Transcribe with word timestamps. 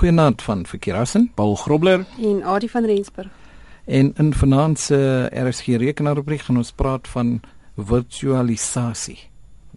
Goeienaand 0.00 0.42
van 0.42 0.66
Verkeerassen, 0.66 1.30
Paul 1.34 1.54
Grobler 1.54 2.06
en 2.20 2.44
Adie 2.44 2.70
van 2.70 2.84
Rensburg. 2.84 3.28
En 3.84 4.12
in 4.16 4.34
vanaand 4.34 4.78
se 4.78 5.30
RSG 5.34 5.66
rekenaaroprig 5.66 6.44
gaan 6.44 6.56
ons 6.56 6.72
praat 6.72 7.08
van 7.08 7.40
virtualisasie. 7.76 9.18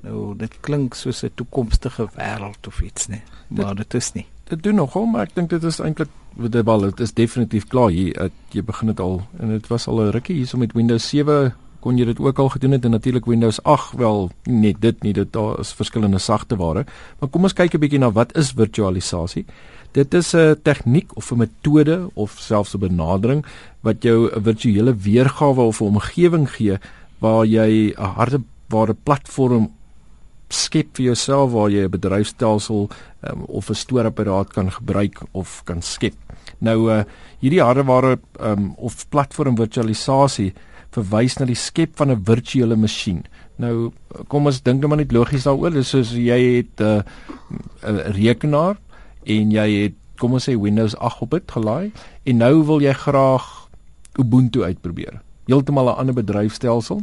Nou 0.02 0.36
dit 0.38 0.56
klink 0.60 0.94
soos 0.94 1.24
'n 1.24 1.32
toekomstige 1.36 2.08
wêreld 2.16 2.68
of 2.68 2.82
iets, 2.82 3.08
né? 3.08 3.22
Maar 3.48 3.76
dit 3.76 3.94
is 3.94 4.12
nie. 4.12 4.26
Dit 4.44 4.64
doen 4.64 4.76
nogal, 4.76 5.06
maar 5.06 5.22
ek 5.22 5.36
dink 5.36 5.50
dit 5.50 5.64
is 5.64 5.80
eintlik 5.80 6.10
dit 6.36 6.66
wel 6.66 6.80
dit 6.80 7.00
is 7.00 7.14
definitief 7.14 7.68
klaar 7.68 7.90
hier. 7.90 8.32
Jy 8.50 8.64
begin 8.64 8.88
dit 8.88 9.00
al 9.00 9.22
en 9.40 9.50
dit 9.50 9.68
was 9.68 9.88
al 9.88 10.02
'n 10.02 10.12
rukkie 10.12 10.36
hier 10.36 10.48
so 10.48 10.58
met 10.58 10.74
Windows 10.74 11.10
7 11.10 11.54
kon 11.84 12.00
jy 12.00 12.08
dit 12.08 12.20
ook 12.24 12.40
al 12.40 12.50
gedoen 12.50 12.72
het 12.78 12.86
en 12.86 12.96
natuurlik 12.96 13.26
Windows 13.26 13.60
8 13.64 13.98
wel 14.00 14.30
net 14.44 14.80
dit 14.82 15.04
nie 15.04 15.14
dit 15.14 15.34
daar 15.34 15.60
is 15.60 15.74
verskillende 15.76 16.20
sagteware 16.20 16.86
maar 17.20 17.30
kom 17.30 17.44
ons 17.44 17.54
kyk 17.54 17.76
'n 17.76 17.80
bietjie 17.80 18.00
na 18.00 18.12
wat 18.12 18.38
is 18.38 18.54
virtualisasie 18.56 19.46
dit 19.94 20.14
is 20.14 20.34
'n 20.34 20.56
tegniek 20.64 21.16
of 21.16 21.32
'n 21.32 21.38
metode 21.38 22.10
of 22.14 22.32
selfs 22.40 22.74
'n 22.74 22.80
benadering 22.80 23.46
wat 23.82 24.04
jou 24.04 24.30
'n 24.30 24.44
virtuele 24.44 24.96
weergawe 24.96 25.62
of 25.62 25.82
'n 25.82 25.86
omgewing 25.86 26.50
gee 26.50 26.78
waar 27.20 27.46
jy 27.46 27.94
'n 27.94 28.14
hardeware 28.18 28.96
platform 29.04 29.72
skep 30.50 30.96
vir 30.96 31.06
jouself 31.06 31.52
waar 31.52 31.70
jy 31.70 31.84
'n 31.86 31.90
bedryfstelsel 31.90 32.90
um, 33.22 33.44
of 33.48 33.70
'n 33.70 33.76
stoorapparaat 33.76 34.54
kan 34.54 34.72
gebruik 34.72 35.22
of 35.32 35.64
kan 35.64 35.82
skep 35.82 36.16
nou 36.60 36.92
uh, 36.92 37.04
hierdie 37.40 37.62
hardeware 37.62 38.20
um, 38.40 38.74
of 38.78 39.10
platform 39.10 39.56
virtualisasie 39.56 40.54
verwys 40.94 41.40
na 41.40 41.46
die 41.50 41.58
skep 41.58 41.98
van 41.98 42.12
'n 42.12 42.24
virtuele 42.26 42.76
masjien. 42.76 43.24
Nou 43.58 43.92
kom 44.28 44.46
ons 44.46 44.62
dink 44.62 44.82
net 44.82 44.90
maar 44.90 44.98
net 44.98 45.12
logies 45.12 45.44
daaroor. 45.44 45.72
Dis 45.72 45.90
soos 45.90 46.12
jy 46.12 46.58
het 46.58 46.80
'n 46.80 47.04
uh, 47.84 48.12
rekenaar 48.14 48.78
en 49.26 49.52
jy 49.52 49.68
het 49.84 49.94
kom 50.18 50.34
ons 50.34 50.50
sê 50.50 50.56
Windows 50.60 50.96
8 50.96 51.22
op 51.22 51.32
dit 51.32 51.52
gelaai 51.52 51.92
en 52.24 52.38
nou 52.38 52.64
wil 52.64 52.82
jy 52.82 52.94
graag 52.94 53.70
Ubuntu 54.20 54.64
uitprobeer. 54.64 55.22
Heeltemal 55.50 55.90
'n 55.90 55.98
ander 55.98 56.14
bedryfstelsel 56.14 57.02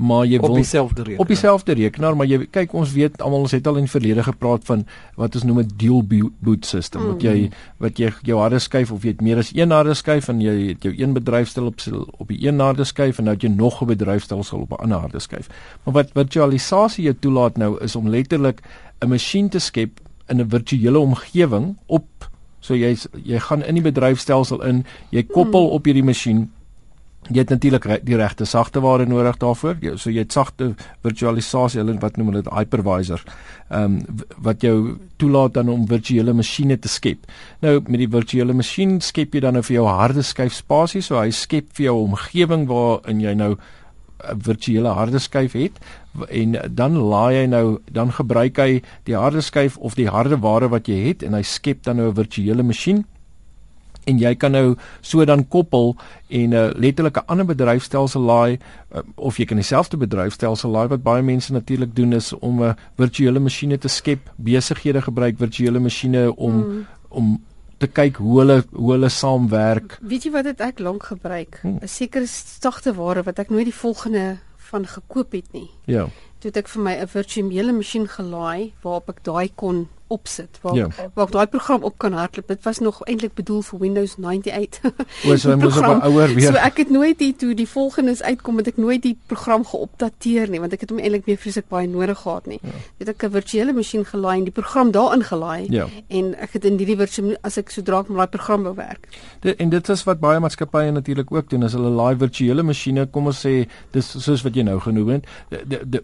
maar 0.00 0.24
jy 0.24 0.38
wil 0.40 0.54
op 0.54 0.56
dieselfde 0.56 1.02
rekenaar. 1.02 1.20
Op 1.20 1.28
dieselfde 1.28 1.74
rekenaar, 1.76 2.16
maar 2.16 2.28
jy 2.28 2.38
kyk 2.50 2.72
ons 2.72 2.92
weet 2.96 3.20
almal 3.20 3.44
ons 3.44 3.52
het 3.52 3.66
al 3.68 3.82
in 3.82 3.84
die 3.84 3.92
verlede 3.92 4.24
gepraat 4.24 4.64
van 4.68 4.86
wat 5.20 5.36
ons 5.36 5.44
noem 5.44 5.60
'n 5.60 5.72
dual 5.76 6.02
boot 6.40 6.64
system. 6.66 7.02
Mm. 7.02 7.08
Wat 7.12 7.22
jy 7.22 7.36
mm. 7.40 7.58
wat 7.76 7.98
jy 7.98 8.12
jou 8.22 8.38
harde 8.40 8.58
skyf 8.58 8.92
of 8.92 9.02
jy 9.02 9.12
het 9.12 9.20
meer 9.20 9.38
as 9.38 9.52
een 9.54 9.70
harde 9.70 9.94
skyf 9.94 10.28
en 10.28 10.40
jy 10.40 10.68
het 10.68 10.82
jou 10.82 10.94
een 10.96 11.12
bedryfstel 11.12 11.66
op 11.66 11.80
op 12.18 12.28
die 12.28 12.46
een 12.46 12.60
harde 12.60 12.84
skyf 12.84 13.18
en 13.18 13.24
nou 13.24 13.34
het 13.34 13.42
jy 13.42 13.50
nog 13.50 13.82
'n 13.82 13.86
bedryfstelsel 13.86 14.60
op 14.60 14.72
'n 14.72 14.82
ander 14.82 14.98
harde 14.98 15.20
skyf. 15.20 15.48
Maar 15.84 15.94
wat 15.94 16.10
virtualisasie 16.14 17.04
jou 17.04 17.16
toelaat 17.20 17.56
nou 17.56 17.76
is 17.80 17.96
om 17.96 18.08
letterlik 18.08 18.62
'n 19.00 19.08
masjien 19.08 19.48
te 19.48 19.58
skep 19.58 20.00
in 20.30 20.40
'n 20.40 20.50
virtuele 20.50 20.98
omgewing 20.98 21.76
op 21.86 22.30
so 22.60 22.74
jy 22.74 22.96
jy 23.24 23.38
gaan 23.38 23.62
in 23.62 23.74
die 23.74 23.84
bedryfstelsel 23.84 24.62
in, 24.62 24.84
jy 25.10 25.22
koppel 25.22 25.66
mm. 25.66 25.76
op 25.76 25.84
hierdie 25.84 26.04
masjien 26.04 26.48
jy 27.28 27.42
het 27.42 27.50
natuurlik 27.52 27.86
die 28.06 28.16
regte 28.16 28.46
sagteware 28.48 29.04
nodig 29.06 29.36
daarvoor. 29.42 29.76
So 30.00 30.10
jy 30.10 30.24
het 30.24 30.32
sagte 30.32 30.72
virtualisasie, 31.04 31.82
hulle 31.82 31.98
wat 32.00 32.16
noem 32.16 32.32
hulle 32.32 32.44
hypervisor. 32.48 33.22
Ehm 33.68 33.98
um, 34.00 34.22
wat 34.40 34.64
jou 34.64 34.96
toelaat 35.20 35.54
dan 35.54 35.68
om 35.68 35.86
virtuele 35.88 36.32
masjiene 36.32 36.78
te 36.78 36.88
skep. 36.88 37.26
Nou 37.60 37.80
met 37.86 38.00
die 38.00 38.08
virtuele 38.08 38.56
masjien 38.56 39.00
skep 39.04 39.34
jy 39.34 39.44
dan 39.44 39.58
nou 39.58 39.62
vir 39.62 39.76
jou 39.76 39.86
harde 39.86 40.24
skyf 40.24 40.54
spasie, 40.56 41.02
so 41.02 41.20
hy 41.20 41.30
skep 41.30 41.68
vir 41.76 41.84
jou 41.84 41.96
'n 42.00 42.10
omgewing 42.10 42.66
waarin 42.68 43.20
jy 43.20 43.34
nou 43.34 43.56
virtuele 44.46 44.88
harde 44.88 45.18
skyf 45.18 45.52
het 45.52 45.78
en 46.28 46.56
dan 46.74 46.96
laai 46.96 47.42
hy 47.42 47.46
nou 47.46 47.78
dan 47.92 48.12
gebruik 48.12 48.58
hy 48.58 48.82
die 49.04 49.16
harde 49.16 49.40
skyf 49.40 49.76
of 49.78 49.94
die 49.94 50.08
harde 50.08 50.40
ware 50.40 50.68
wat 50.68 50.88
jy 50.88 50.98
het 51.08 51.22
en 51.22 51.34
hy 51.34 51.42
skep 51.42 51.82
dan 51.82 51.96
nou 51.96 52.10
'n 52.10 52.18
virtuele 52.22 52.62
masjien 52.62 53.04
en 54.08 54.18
jy 54.18 54.32
kan 54.34 54.54
nou 54.54 54.76
so 55.00 55.24
dan 55.24 55.44
koppel 55.48 55.96
en 56.28 56.50
'n 56.50 56.52
uh, 56.52 56.70
letterlike 56.74 57.22
ander 57.26 57.46
bedryfstelsel 57.46 58.22
laai 58.22 58.58
uh, 58.94 59.02
of 59.14 59.36
jy 59.36 59.44
kan 59.44 59.56
dieselfde 59.56 59.96
bedryfstelsel 59.96 60.70
laai 60.70 60.88
wat 60.88 61.02
baie 61.02 61.22
mense 61.22 61.52
natuurlik 61.52 61.94
doen 61.96 62.12
is 62.12 62.32
om 62.32 62.60
'n 62.60 62.62
uh, 62.62 62.74
virtuele 62.96 63.40
masjiene 63.40 63.78
te 63.78 63.88
skep, 63.88 64.30
besighede 64.36 65.02
gebruik 65.02 65.38
virtuele 65.38 65.78
masjiene 65.78 66.36
om 66.36 66.54
mm. 66.54 66.86
om 67.08 67.40
te 67.80 67.88
kyk 67.88 68.20
hoe 68.20 68.38
hulle 68.42 68.58
hoe 68.76 68.92
hulle 68.92 69.08
saamwerk. 69.08 69.96
Weet 70.04 70.26
jy 70.28 70.32
wat 70.34 70.48
dit 70.50 70.60
ek 70.60 70.82
lank 70.84 71.08
gebruik? 71.12 71.60
'n 71.62 71.78
hmm. 71.78 71.88
Sekere 71.88 72.28
sagte 72.28 72.94
ware 72.94 73.24
wat 73.24 73.38
ek 73.38 73.50
nooit 73.50 73.70
die 73.70 73.80
volgende 73.82 74.38
van 74.70 74.86
gekoop 74.86 75.32
het 75.32 75.52
nie. 75.52 75.70
Ja. 75.86 76.08
Toe 76.40 76.50
het 76.52 76.56
ek 76.56 76.68
vir 76.68 76.82
my 76.82 76.94
'n 77.00 77.08
virtuele 77.08 77.72
masjien 77.72 78.06
gelaai 78.08 78.72
waarop 78.82 79.08
ek 79.08 79.24
daai 79.24 79.48
kon 79.54 79.88
opsit 80.10 80.58
waar 80.62 80.74
ja. 80.74 80.88
waar 81.14 81.30
daai 81.30 81.46
program 81.46 81.82
op 81.86 81.98
kan 81.98 82.12
hardloop. 82.12 82.48
Dit 82.48 82.62
was 82.66 82.78
nog 82.78 83.02
eintlik 83.06 83.34
bedoel 83.34 83.62
vir 83.62 83.78
Windows 83.78 84.16
98. 84.18 84.90
O, 85.28 85.36
so 85.36 85.50
hy 85.50 85.56
moes 85.60 85.76
op 85.78 86.04
ouer 86.06 86.34
weer. 86.34 86.50
So 86.50 86.60
ek 86.60 86.80
het 86.82 86.90
nooit 86.90 87.18
die 87.20 87.32
toe 87.36 87.52
die 87.54 87.68
volgendes 87.68 88.22
uitkom 88.22 88.60
het 88.60 88.70
ek 88.72 88.78
nooit 88.80 89.02
die 89.04 89.16
program 89.30 89.64
geopdateer 89.68 90.50
nie 90.50 90.60
want 90.62 90.74
ek 90.76 90.84
het 90.86 90.94
hom 90.94 91.00
eintlik 91.02 91.28
meer 91.28 91.38
vreeslik 91.40 91.68
baie 91.72 91.88
nodig 91.90 92.22
gehad 92.22 92.48
nie. 92.50 92.58
Ja. 92.62 92.82
Het 93.02 93.12
ek 93.14 93.24
'n 93.28 93.34
virtuele 93.36 93.72
masjien 93.76 94.04
gelaai 94.04 94.38
en 94.38 94.46
die 94.48 94.56
program 94.56 94.90
daarin 94.90 95.24
gelaai 95.24 95.66
ja. 95.70 95.86
en 96.08 96.34
ek 96.34 96.58
het 96.58 96.64
in 96.64 96.78
hierdie 96.78 96.96
virtuele 96.96 97.38
as 97.42 97.58
ek 97.58 97.70
sodra 97.70 98.00
ek 98.00 98.08
met 98.08 98.18
daai 98.24 98.34
program 98.36 98.62
wou 98.68 98.74
werk. 98.74 99.08
Dit 99.40 99.60
en 99.60 99.70
dit 99.70 99.88
is 99.88 100.04
wat 100.04 100.20
baie 100.20 100.40
maatskappye 100.40 100.90
natuurlik 100.90 101.32
ook 101.32 101.50
doen 101.50 101.62
as 101.68 101.76
hulle 101.78 101.90
live 101.90 102.18
virtuele 102.24 102.62
masjiene 102.62 103.06
kom 103.06 103.30
ons 103.30 103.46
sê 103.46 103.68
dis 103.92 104.10
soos 104.24 104.44
wat 104.46 104.56
jy 104.56 104.64
nou 104.66 104.78
genoem 104.80 105.16
het. 105.16 105.28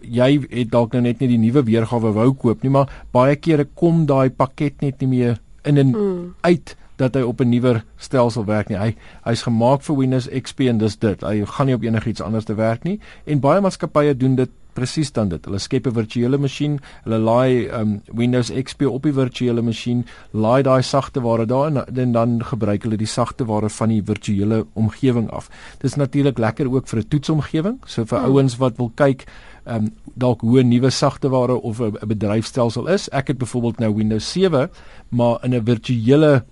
Jy 0.01 0.29
het 0.49 0.71
dalk 0.71 0.93
nou 0.93 1.03
net 1.05 1.19
nie 1.23 1.31
die 1.33 1.41
nuwe 1.41 1.63
weergawe 1.67 2.13
wou 2.15 2.29
koop 2.33 2.63
nie, 2.63 2.71
maar 2.73 2.91
baie 3.15 3.35
kere 3.35 3.67
kom 3.77 3.96
kom 3.97 4.05
daai 4.05 4.29
pakket 4.29 4.83
net 4.85 5.01
nie 5.01 5.09
meer 5.09 5.39
in 5.65 5.77
en 5.81 5.93
mm. 5.95 6.35
uit 6.45 6.75
dat 6.97 7.15
hy 7.15 7.21
op 7.21 7.41
'n 7.41 7.49
nuwer 7.49 7.83
stelsel 7.97 8.45
werk 8.45 8.69
nie. 8.69 8.77
Hy 8.77 8.95
hy's 9.25 9.43
gemaak 9.45 9.81
vir 9.81 9.97
Windows 9.97 10.29
XP 10.29 10.69
en 10.69 10.77
dis 10.77 10.97
dit. 10.97 11.21
Hy 11.21 11.45
gaan 11.45 11.65
nie 11.65 11.75
op 11.75 11.83
enigiets 11.83 12.21
anders 12.21 12.45
te 12.45 12.55
werk 12.55 12.83
nie. 12.83 12.99
En 13.25 13.39
baie 13.39 13.61
maatskappye 13.61 14.17
doen 14.17 14.35
dit 14.35 14.49
presies 14.73 15.11
dan 15.11 15.29
dit. 15.29 15.45
Hulle 15.45 15.59
skep 15.59 15.87
'n 15.87 15.93
virtuele 15.93 16.37
masjien, 16.37 16.79
hulle 17.03 17.17
laai 17.17 17.69
um, 17.69 18.01
Windows 18.13 18.51
XP 18.51 18.81
op 18.85 19.03
die 19.03 19.13
virtuele 19.13 19.61
masjien, 19.61 20.05
laai 20.31 20.63
daai 20.63 20.81
sagteware 20.81 21.45
daar 21.45 21.67
en, 21.97 22.11
dan 22.11 22.43
gebruik 22.43 22.83
hulle 22.83 22.97
die 22.97 23.09
sagteware 23.09 23.69
van 23.69 23.89
die 23.89 24.01
virtuele 24.01 24.65
omgewing 24.73 25.29
af. 25.29 25.49
Dis 25.81 25.95
natuurlik 25.95 26.37
lekker 26.37 26.69
ook 26.73 26.87
vir 26.87 26.99
'n 26.99 27.07
toetsomgewing. 27.07 27.77
So 27.85 28.05
vir 28.05 28.19
mm. 28.19 28.25
ouens 28.25 28.57
wat 28.57 28.77
wil 28.77 28.91
kyk 28.95 29.25
ehm 29.67 29.85
um, 29.85 29.95
dalk 30.15 30.41
hoe 30.41 30.63
'n 30.63 30.67
nuwe 30.67 30.89
sagteware 30.89 31.61
of 31.61 31.79
'n 31.79 32.07
bedryfstelsel 32.07 32.87
is. 32.87 33.09
Ek 33.09 33.27
het 33.27 33.37
byvoorbeeld 33.37 33.79
nou 33.79 33.95
Windows 33.95 34.31
7, 34.31 34.69
maar 35.09 35.43
in 35.43 35.55
'n 35.55 35.65
virtuele 35.65 36.45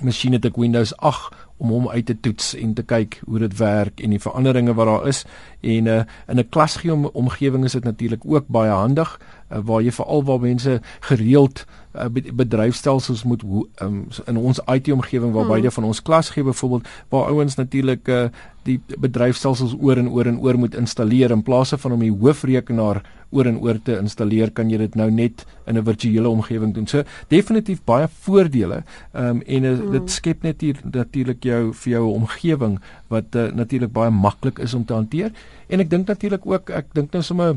masjien 0.00 0.32
het 0.32 0.44
ek 0.44 0.56
Windows 0.56 0.96
8 0.96 1.34
om 1.60 1.68
hom 1.68 1.88
uit 1.88 2.06
te 2.06 2.16
toets 2.20 2.54
en 2.56 2.72
te 2.74 2.82
kyk 2.82 3.20
hoe 3.28 3.38
dit 3.38 3.56
werk 3.60 4.00
en 4.00 4.14
die 4.14 4.20
veranderinge 4.20 4.74
wat 4.74 4.88
daar 4.88 5.06
is 5.10 5.24
en 5.60 5.86
uh, 5.86 6.02
in 6.28 6.38
'n 6.38 6.48
klasgee 6.48 7.12
omgewing 7.12 7.64
is 7.64 7.76
dit 7.76 7.84
natuurlik 7.84 8.24
ook 8.24 8.48
baie 8.48 8.70
handig 8.70 9.20
uh, 9.52 9.60
waar 9.64 9.82
jy 9.82 9.92
veral 9.92 10.24
waar 10.24 10.40
mense 10.40 10.80
gereeld 11.00 11.64
uh, 11.94 12.08
bedryfstelsels 12.32 13.22
moet 13.22 13.42
um, 13.82 14.06
in 14.26 14.36
ons 14.36 14.60
IT 14.66 14.92
omgewing 14.92 15.32
waar 15.32 15.44
hmm. 15.44 15.60
baie 15.60 15.70
van 15.70 15.84
ons 15.84 16.02
klas 16.02 16.30
gee 16.30 16.44
byvoorbeeld 16.44 16.88
waar 17.08 17.30
ouens 17.30 17.54
natuurlik 17.60 18.08
uh, 18.08 18.28
die 18.66 18.78
bedryfstelsels 18.98 19.74
oor 19.80 19.98
en 19.98 20.08
oor 20.08 20.26
en 20.30 20.38
oor 20.40 20.58
moet 20.58 20.76
installeer 20.78 21.34
in 21.34 21.42
plaas 21.42 21.74
van 21.76 21.92
om 21.92 22.04
die 22.04 22.14
hoofrekenaar 22.14 23.02
oor 23.32 23.48
en 23.48 23.58
oor 23.64 23.78
te 23.80 23.96
installeer 23.96 24.52
kan 24.54 24.70
jy 24.70 24.78
dit 24.82 24.96
nou 24.98 25.08
net 25.10 25.44
in 25.66 25.78
'n 25.78 25.84
virtuele 25.84 26.28
omgewing 26.28 26.74
doen. 26.74 26.86
So 26.86 27.02
definitief 27.28 27.80
baie 27.84 28.08
voordele. 28.08 28.84
Um, 29.14 29.42
en 29.46 29.64
uh, 29.64 29.90
dit 29.92 30.10
skep 30.10 30.42
net 30.42 30.60
hier 30.60 30.76
natuurlik 30.84 31.42
jou 31.44 31.72
vir 31.72 31.92
jou 31.92 32.12
omgewing 32.12 32.78
wat 33.08 33.34
uh, 33.34 33.50
natuurlik 33.52 33.92
baie 33.92 34.10
maklik 34.10 34.58
is 34.58 34.74
om 34.74 34.84
te 34.84 34.94
hanteer. 34.94 35.32
En 35.68 35.80
ek 35.80 35.90
dink 35.90 36.06
natuurlik 36.06 36.46
ook 36.46 36.70
ek 36.70 36.92
dink 36.92 37.12
nou 37.12 37.22
sommer 37.22 37.56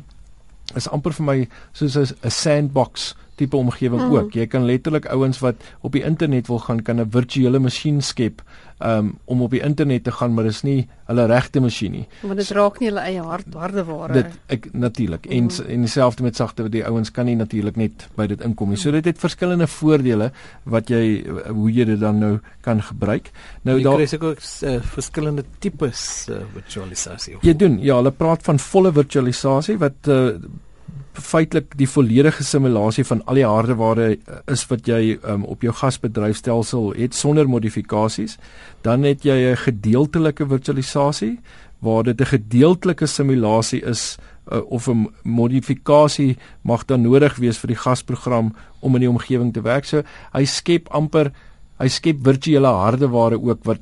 is 0.76 0.90
amper 0.90 1.14
vir 1.14 1.26
my 1.26 1.38
soos 1.74 1.96
'n 1.98 2.30
sandbox 2.30 3.14
tipe 3.36 3.58
omgewing 3.58 4.02
mm. 4.02 4.16
ook. 4.16 4.34
Jy 4.34 4.48
kan 4.48 4.66
letterlik 4.66 5.08
ouens 5.12 5.40
wat 5.44 5.56
op 5.84 5.96
die 5.96 6.04
internet 6.08 6.48
wil 6.48 6.60
gaan 6.60 6.82
kan 6.82 7.02
'n 7.02 7.12
virtuele 7.12 7.60
masjien 7.60 8.02
skep 8.02 8.42
um, 8.80 9.18
om 9.26 9.42
op 9.42 9.52
die 9.52 9.62
internet 9.62 10.04
te 10.04 10.12
gaan, 10.12 10.34
maar 10.34 10.44
dis 10.44 10.62
nie 10.64 10.88
hulle 11.06 11.26
regte 11.26 11.60
masjien 11.60 11.92
nie. 11.92 12.06
Want 12.22 12.40
dit 12.40 12.50
raak 12.50 12.80
nie 12.80 12.90
hulle 12.90 13.04
eie 13.04 13.22
hart 13.22 13.54
hardeware. 13.54 14.14
Dit 14.14 14.40
ek 14.48 14.68
natuurlik. 14.74 15.26
Mm. 15.26 15.32
En 15.32 15.68
en 15.68 15.86
dieselfde 15.88 16.24
met 16.24 16.36
sagte 16.36 16.70
die 16.70 16.86
ouens 16.86 17.12
kan 17.12 17.26
nie 17.26 17.36
natuurlik 17.36 17.76
net 17.76 18.08
by 18.16 18.28
dit 18.28 18.42
inkom 18.42 18.70
nie. 18.70 18.78
So 18.78 18.92
dit 18.92 19.06
het 19.06 19.20
verskillende 19.20 19.68
voordele 19.68 20.32
wat 20.64 20.90
jy 20.90 21.26
hoe 21.48 21.72
jy 21.72 21.86
dit 21.86 22.00
dan 22.00 22.20
nou 22.20 22.40
kan 22.62 22.82
gebruik. 22.82 23.32
Nou 23.62 23.82
daar 23.82 24.02
is 24.02 24.14
ook 24.14 24.40
uh, 24.64 24.82
verskillende 24.82 25.44
tipes 25.60 26.28
uh, 26.30 26.42
virtualisasie. 26.54 27.38
Jy 27.42 27.56
doen 27.56 27.80
ja, 27.84 27.96
hulle 27.96 28.12
praat 28.12 28.44
van 28.44 28.60
volle 28.60 28.92
virtualisasie 28.92 29.78
wat 29.78 30.08
uh, 30.08 30.30
feitelik 31.16 31.76
die 31.80 31.88
volledige 31.88 32.44
simulasie 32.44 33.06
van 33.08 33.22
al 33.26 33.40
die 33.40 33.48
hardeware 33.48 34.08
eh, 34.16 34.40
is 34.52 34.66
wat 34.70 34.88
jy 34.88 35.18
um, 35.24 35.46
op 35.46 35.64
jou 35.64 35.74
gasbedryfstelsel 35.74 36.94
het 36.98 37.16
sonder 37.16 37.50
modifikasies. 37.50 38.38
Dan 38.84 39.04
het 39.04 39.24
jy 39.24 39.38
'n 39.52 39.58
gedeeltelike 39.58 40.46
virtualisasie 40.48 41.40
waar 41.80 42.04
dit 42.04 42.22
'n 42.22 42.26
gedeeltelike 42.26 43.08
simulasie 43.08 43.82
is 43.82 44.18
uh, 44.52 44.62
of 44.70 44.88
'n 44.88 45.08
modifikasie 45.24 46.38
mag 46.62 46.86
dan 46.86 47.02
nodig 47.02 47.36
wees 47.36 47.58
vir 47.58 47.68
die 47.68 47.82
gasprogram 47.84 48.56
om 48.80 48.96
in 48.96 49.02
die 49.02 49.10
omgewing 49.10 49.54
te 49.54 49.62
werk. 49.62 49.86
So 49.86 50.04
hy 50.34 50.46
skep 50.46 50.90
amper 50.90 51.32
hy 51.80 51.88
skep 51.88 52.24
virtuele 52.24 52.68
hardeware 52.68 53.42
ook 53.42 53.64
wat 53.64 53.80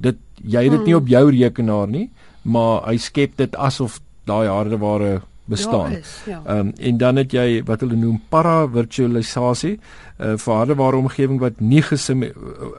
dit 0.00 0.16
jy 0.42 0.62
het 0.62 0.70
dit 0.70 0.84
nie 0.84 0.94
hmm. 0.94 1.02
op 1.02 1.08
jou 1.08 1.30
rekenaar 1.30 1.88
nie, 1.88 2.10
maar 2.42 2.84
hy 2.86 2.96
skep 2.96 3.36
dit 3.36 3.56
asof 3.56 4.00
daai 4.24 4.48
hardeware 4.48 5.22
bestaan. 5.46 5.90
Ja, 5.90 5.96
ehm 5.96 6.30
ja, 6.46 6.58
um, 6.58 6.72
en 6.76 6.96
dan 6.96 7.16
het 7.16 7.32
jy 7.32 7.62
wat 7.64 7.80
hulle 7.80 7.96
noem 7.96 8.20
para-virtualisasie, 8.28 9.78
'n 10.18 10.24
uh, 10.24 10.32
eh, 10.32 10.40
hardeware 10.44 10.96
omgewing 10.96 11.40
wat 11.40 11.60
nie 11.60 11.82
gesim 11.82 12.22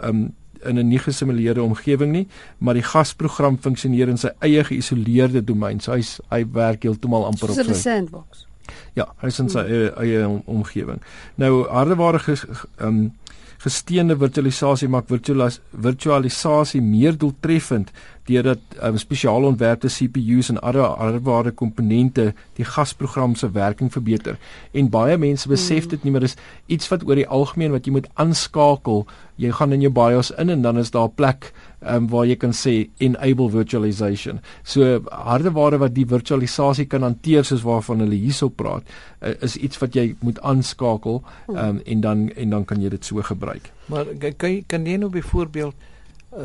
um, 0.03 0.33
in 0.63 0.79
'n 0.79 0.87
nie 0.87 0.99
gesimuleerde 0.99 1.61
omgewing 1.61 2.11
nie, 2.11 2.27
maar 2.57 2.73
die 2.73 2.83
gasprogram 2.83 3.57
funksioneer 3.61 4.07
in 4.07 4.17
sy 4.17 4.29
eie 4.39 4.63
geïsoleerde 4.63 5.43
domein. 5.43 5.79
So 5.79 5.91
hy's 5.91 6.19
hy 6.29 6.45
werk 6.51 6.83
heeltemal 6.83 7.25
amper 7.25 7.49
op 7.49 7.55
sy 7.55 7.73
sandbox. 7.73 8.47
Ja, 8.93 9.07
hy's 9.21 9.39
in 9.39 9.49
sy 9.49 9.59
hmm. 9.59 9.71
eie, 9.71 9.93
eie 10.17 10.41
omgewing. 10.45 11.01
Nou 11.35 11.67
hardeware 11.69 12.19
ehm 12.19 12.87
um, 12.87 13.11
gesteende 13.57 14.17
virtualisasie 14.17 14.87
maak 14.87 15.07
virtualis 15.09 15.59
virtualisasie 15.71 16.81
meer 16.81 17.17
doeltreffend 17.17 17.89
deurdat 18.27 18.59
um, 18.83 18.97
spesiaal 18.99 19.47
ontwerpte 19.47 19.89
CPU's 19.91 20.51
en 20.51 20.59
ander 20.59 20.83
hardware 20.83 21.51
komponente 21.51 22.33
die 22.59 22.65
gasprogram 22.67 23.35
se 23.35 23.49
werking 23.55 23.91
verbeter. 23.93 24.37
En 24.71 24.91
baie 24.91 25.17
mense 25.17 25.49
besef 25.49 25.85
hmm. 25.85 25.95
dit 25.95 26.03
nie, 26.03 26.11
maar 26.11 26.25
dis 26.25 26.37
iets 26.67 26.91
wat 26.91 27.05
oor 27.07 27.19
die 27.19 27.27
algemeen 27.27 27.73
wat 27.75 27.87
jy 27.87 27.95
moet 27.95 28.11
aanskakel. 28.19 29.05
Jy 29.37 29.51
gaan 29.53 29.75
in 29.75 29.85
jou 29.85 29.93
BIOS 29.93 30.31
in 30.41 30.49
en 30.49 30.65
dan 30.65 30.77
is 30.81 30.91
daar 30.91 31.07
'n 31.07 31.15
plek 31.15 31.51
um, 31.81 32.07
waar 32.09 32.25
jy 32.25 32.35
kan 32.35 32.53
sê 32.53 32.89
enable 32.97 33.49
virtualization. 33.49 34.39
So 34.63 35.01
hardeware 35.11 35.77
wat 35.77 35.93
die 35.95 36.05
virtualisasie 36.05 36.85
kan 36.85 37.05
hanteer 37.05 37.45
soos 37.45 37.63
waarvan 37.63 37.99
hulle 37.99 38.15
hierso 38.15 38.49
praat, 38.49 38.83
uh, 39.21 39.33
is 39.41 39.55
iets 39.55 39.77
wat 39.77 39.95
jy 39.95 40.15
moet 40.19 40.39
aanskakel 40.41 41.23
um, 41.47 41.81
en 41.85 42.01
dan 42.01 42.29
en 42.35 42.49
dan 42.49 42.65
kan 42.65 42.81
jy 42.81 42.89
dit 42.89 43.05
so 43.05 43.21
gebruik. 43.21 43.71
Maar 43.85 44.05
kan 44.19 44.63
kan 44.67 44.85
jy 44.85 44.97
nou 44.97 45.09
byvoorbeeld 45.09 45.75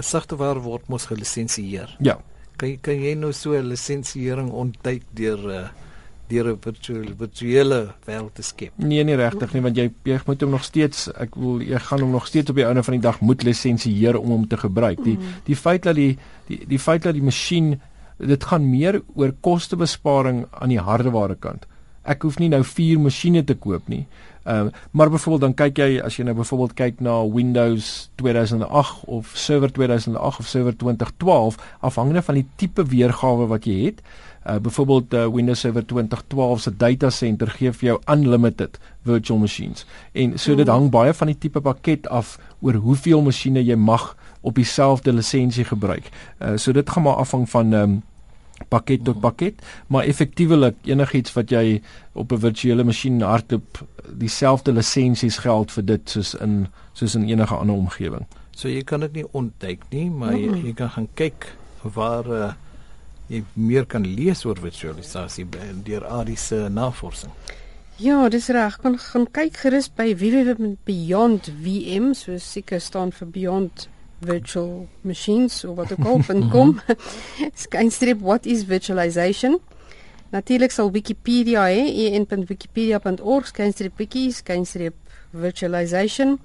sagteware 0.01 0.61
word 0.61 0.89
mos 0.89 1.07
gelisensieer. 1.11 1.97
Ja. 2.01 2.19
Kan 2.57 2.77
kan 2.81 3.01
jy 3.01 3.15
nou 3.15 3.33
so 3.33 3.53
'n 3.53 3.69
lisensiering 3.69 4.51
ontduik 4.51 5.03
deur 5.15 5.39
uh, 5.51 5.69
deur 6.29 6.53
'n 6.53 6.59
virtuele 6.61 7.15
virtuele 7.19 7.95
wêreld 8.07 8.35
te 8.35 8.43
skep? 8.43 8.73
Nee, 8.77 9.05
nie 9.05 9.17
regtig 9.17 9.53
nie, 9.53 9.63
want 9.63 9.77
jy 9.77 9.91
jy 10.05 10.21
moet 10.27 10.41
hom 10.41 10.51
nog 10.51 10.65
steeds 10.65 11.09
ek 11.13 11.35
wil 11.37 11.61
jy 11.61 11.79
gaan 11.79 12.01
hom 12.01 12.11
nog 12.11 12.27
steeds 12.27 12.51
op 12.51 12.57
die 12.57 12.67
einde 12.67 12.83
van 12.83 12.95
die 12.95 13.03
dag 13.03 13.21
moet 13.21 13.43
lisensieer 13.43 14.19
om 14.19 14.29
hom 14.29 14.49
te 14.49 14.57
gebruik. 14.57 15.03
Die 15.05 15.17
mm. 15.17 15.43
die 15.45 15.57
feit 15.57 15.83
dat 15.83 15.95
die 15.95 16.19
die 16.47 16.65
die 16.67 16.79
feit 16.79 17.03
dat 17.03 17.15
die 17.15 17.23
masjien 17.23 17.81
dit 18.19 18.45
gaan 18.45 18.71
meer 18.71 19.03
oor 19.15 19.33
kostebesparing 19.41 20.47
aan 20.51 20.69
die 20.69 20.81
hardeware 20.81 21.35
kant. 21.35 21.67
Ek 22.03 22.23
hoef 22.23 22.39
nie 22.39 22.49
nou 22.49 22.63
4 22.67 22.99
masjiene 22.99 23.45
te 23.45 23.55
koop 23.55 23.89
nie. 23.89 24.07
Ehm 24.45 24.67
uh, 24.67 24.73
maar 24.91 25.11
byvoorbeeld 25.11 25.41
dan 25.41 25.55
kyk 25.55 25.79
jy 25.79 26.01
as 26.05 26.17
jy 26.17 26.25
nou 26.25 26.35
byvoorbeeld 26.35 26.75
kyk 26.75 27.01
na 27.01 27.15
Windows 27.29 28.11
2008 28.15 29.05
of 29.07 29.31
Server 29.35 29.73
2008 29.73 30.39
of 30.39 30.47
Server 30.47 30.77
2012 30.77 31.57
afhangende 31.81 32.23
van 32.23 32.35
die 32.35 32.47
tipe 32.57 32.85
weergawe 32.85 33.47
wat 33.47 33.65
jy 33.65 33.79
het. 33.85 34.03
Uh 34.47 34.59
byvoorbeeld 34.59 35.15
uh, 35.15 35.27
Windows 35.27 35.61
Server 35.61 35.87
2012 35.87 36.61
se 36.61 36.77
data 36.77 37.11
center 37.11 37.51
gee 37.51 37.73
vir 37.73 37.89
jou 37.89 37.99
unlimited 38.11 38.79
virtual 39.03 39.39
machines. 39.39 39.87
En 40.13 40.39
so 40.39 40.55
dit 40.55 40.69
hang 40.69 40.91
baie 40.91 41.15
van 41.15 41.31
die 41.31 41.39
tipe 41.39 41.61
pakket 41.61 42.09
af 42.09 42.39
oor 42.61 42.75
hoeveel 42.75 43.23
masjiene 43.23 43.63
jy 43.63 43.77
mag 43.77 44.17
op 44.41 44.55
dieselfde 44.55 45.13
lisensie 45.13 45.65
gebruik. 45.65 46.11
Uh 46.39 46.57
so 46.57 46.73
dit 46.73 46.91
gaan 46.91 47.03
maar 47.03 47.23
afhang 47.23 47.51
van 47.51 47.73
ehm 47.73 47.83
um, 47.83 48.03
pakket 48.69 49.05
tot 49.05 49.21
pakket, 49.21 49.63
maar 49.87 50.05
effektiewelik 50.05 50.77
enigiets 50.85 51.33
wat 51.33 51.51
jy 51.51 51.83
op 52.13 52.33
'n 52.33 52.39
virtuele 52.39 52.85
masjien 52.85 53.21
hardloop, 53.21 53.87
dieselfde 54.19 54.73
lisensies 54.73 55.39
geld 55.39 55.73
vir 55.73 55.85
dit 55.85 56.11
soos 56.11 56.35
in 56.35 56.69
soos 56.93 57.15
in 57.15 57.29
enige 57.29 57.55
ander 57.55 57.77
omgewing. 57.77 58.27
So 58.55 58.69
jy 58.69 58.83
kan 58.83 59.01
dit 59.01 59.13
nie 59.13 59.25
ontdek 59.33 59.79
nie, 59.91 60.11
maar 60.11 60.37
jy, 60.37 60.63
jy 60.65 60.73
kan 60.73 60.91
gaan 60.91 61.09
kyk 61.15 61.57
waar 61.83 62.27
uh, 62.31 62.53
jy 63.29 63.45
meer 63.55 63.87
kan 63.87 64.07
lees 64.07 64.45
oor 64.45 64.57
virtualisasie 64.61 65.47
deur 65.85 66.07
Adi 66.07 66.37
se 66.37 66.69
navorsing. 66.69 67.33
Ja, 68.03 68.29
dis 68.29 68.49
reg. 68.49 68.81
Kan 68.83 68.99
gaan 68.99 69.31
kyk 69.31 69.57
gerus 69.63 69.89
by 69.95 70.15
www.beyondvm, 70.19 72.15
so 72.19 72.39
seker 72.39 72.81
staan 72.81 73.13
vir 73.13 73.29
Beyond 73.29 73.89
virtual 74.25 74.89
machines 75.01 75.65
of 75.65 75.77
wat 75.77 75.93
ook 75.93 76.07
al 76.07 76.49
kom. 76.55 76.81
Skynstreep 77.65 78.21
what 78.21 78.47
is 78.47 78.65
virtualization? 78.65 79.61
Natuurlik 80.33 80.73
sal 80.73 80.91
Wikipedia 80.91 81.67
hê 81.69 82.09
en.wikipedia.org 82.17 83.47
skynstreep 83.51 83.99
wiki 84.01 84.31
skynstreep 84.33 84.95
virtualization 85.33 86.39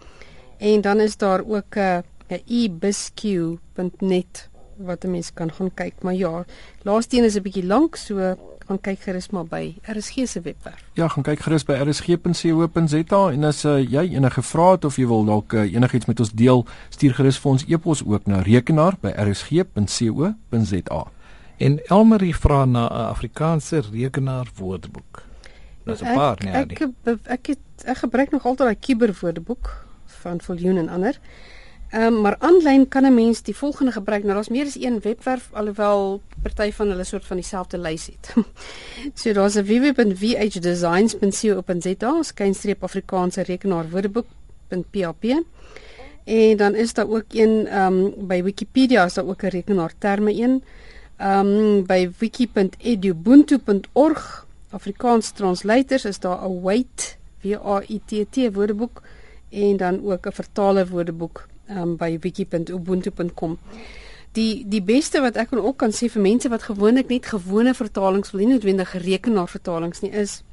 en 0.58 0.82
dan 0.82 1.00
is 1.00 1.18
daar 1.18 1.44
ook 1.46 1.76
'n 1.76 2.04
uh, 2.28 2.64
ebisq.net 2.64 4.50
wat 4.76 5.04
'n 5.04 5.12
mens 5.12 5.34
kan 5.34 5.52
gaan 5.52 5.74
kyk. 5.74 5.94
Maar 6.02 6.14
ja, 6.14 6.46
laaste 6.82 7.18
een 7.18 7.24
is 7.24 7.36
'n 7.36 7.42
bietjie 7.42 7.66
lank, 7.66 7.96
so 7.96 8.36
gaan 8.68 8.82
kyk 8.84 9.00
gerus 9.00 9.30
maar 9.32 9.48
by 9.48 9.80
RSG 9.88 10.28
se 10.28 10.42
webwerf. 10.42 10.84
Ja, 10.94 11.08
gaan 11.08 11.24
kyk 11.24 11.40
gerus 11.46 11.64
by 11.68 11.74
rsg.co.za 11.86 13.32
en 13.32 13.44
as 13.48 13.66
uh, 13.66 13.80
jy 13.80 14.16
enige 14.16 14.42
vrae 14.44 14.72
het 14.76 14.86
of 14.86 14.96
jy 15.00 15.08
wil 15.08 15.26
dalk 15.28 15.54
uh, 15.56 15.74
enigiets 15.74 16.06
met 16.10 16.20
ons 16.20 16.32
deel, 16.36 16.66
stuur 16.90 17.14
gerus 17.20 17.40
vir 17.44 17.52
ons 17.52 17.64
e-pos 17.68 18.06
ook 18.06 18.26
na 18.28 18.42
rekenaar@rsg.co.za. 18.44 21.02
En 21.58 21.80
Elmarie 21.88 22.36
vra 22.36 22.66
na 22.66 22.88
'n 22.88 22.92
Afrikaanse 23.16 23.84
rekenaar 23.92 24.48
woordeboek. 24.56 25.24
Dis 25.86 26.02
'n 26.02 26.14
paar, 26.14 26.38
nee. 26.44 26.54
Ek 26.54 26.72
ek, 26.72 26.82
ek 27.24 27.48
het 27.48 27.60
ek 27.86 27.98
gebruik 27.98 28.32
nog 28.32 28.46
altyd 28.46 28.68
daai 28.68 28.80
Kiber 28.80 29.18
woordeboek 29.22 29.86
van 30.06 30.42
Voljoen 30.42 30.78
en 30.78 30.90
ander. 30.90 31.16
Ehm 31.16 31.57
um, 31.94 32.22
maar 32.22 32.36
aanlyn 32.40 32.88
kan 32.88 33.06
'n 33.06 33.14
mens 33.14 33.42
die 33.42 33.56
volgende 33.56 33.92
gebruik. 33.92 34.24
Nou 34.24 34.34
daar's 34.34 34.50
meer 34.50 34.66
as 34.66 34.82
een 34.82 35.00
webwerf 35.00 35.50
alhoewel 35.52 36.22
party 36.42 36.72
van 36.72 36.88
hulle 36.88 37.04
soort 37.04 37.26
van 37.26 37.36
dieselfde 37.36 37.78
lys 37.78 38.06
het. 38.06 38.34
so 39.22 39.34
daar's 39.34 39.56
'n 39.56 39.64
www.vhdesigns.co.za, 39.64 42.24
skynstreep 42.24 42.84
Afrikaanse 42.84 43.42
rekenaar 43.42 43.90
woordeboek.php. 43.90 45.44
En 46.24 46.58
dan 46.58 46.76
is 46.76 46.94
daar 46.94 47.10
ook 47.10 47.26
een 47.30 47.68
ehm 47.68 47.94
um, 47.94 48.14
by 48.28 48.44
Wikipedia 48.44 49.06
is 49.06 49.14
daar 49.14 49.28
ook 49.28 49.44
'n 49.44 49.48
rekenaar 49.48 49.94
terme 49.98 50.34
een. 50.34 50.64
Ehm 51.18 51.48
um, 51.48 51.86
by 51.86 52.10
wiki.edubuntu.org 52.18 54.46
Afrikaans 54.70 55.32
translators 55.32 56.06
is 56.06 56.20
daar 56.20 56.50
'n 56.50 56.62
wait 56.62 57.18
W 57.42 57.54
A 57.54 57.82
I 57.90 58.02
T 58.06 58.12
T 58.30 58.54
woordeboek 58.54 59.02
en 59.50 59.78
dan 59.78 60.06
ook 60.06 60.26
'n 60.26 60.32
vertaler 60.32 60.88
woordeboek 60.88 61.48
um, 61.70 61.96
by 61.98 62.18
wiki.ubuntu.com. 62.22 63.58
Die 64.38 64.66
die 64.68 64.82
beste 64.82 65.22
wat 65.22 65.38
ek 65.38 65.56
ook 65.56 65.78
kan 65.78 65.92
sê 65.92 66.10
vir 66.10 66.22
mense 66.22 66.50
wat 66.50 66.70
gewoonlik 66.70 67.10
net 67.10 67.26
gewone 67.26 67.74
vertalings 67.74 68.32
wil, 68.32 68.42
nie 68.42 68.54
noodwendig 68.54 68.94
rekenaarvertalings 69.04 70.02
nie, 70.02 70.12
is 70.12 70.44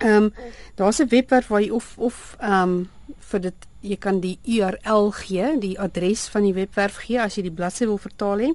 ehm 0.00 0.24
um, 0.24 0.32
daar's 0.74 1.00
'n 1.00 1.08
webwerf 1.08 1.48
waar 1.48 1.62
jy 1.62 1.70
of 1.70 1.98
of 1.98 2.36
ehm 2.40 2.62
um, 2.62 2.88
vir 3.18 3.40
dit 3.40 3.66
jy 3.80 3.96
kan 3.96 4.20
die 4.20 4.38
URL 4.44 5.10
gee, 5.10 5.58
die 5.60 5.80
adres 5.80 6.28
van 6.28 6.42
die 6.42 6.54
webwerf 6.54 6.96
gee 6.96 7.20
as 7.20 7.36
jy 7.36 7.42
die 7.42 7.56
bladsy 7.56 7.84
wil 7.88 7.98
vertaal 7.98 8.38
hê. 8.38 8.52